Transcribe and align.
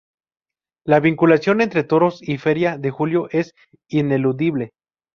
La 0.83 0.99
vinculación 0.99 1.61
entre 1.61 1.83
toros 1.83 2.27
y 2.27 2.39
Feria 2.39 2.79
de 2.79 2.89
Julio 2.89 3.27
es 3.29 3.53
ineludible. 3.87 4.71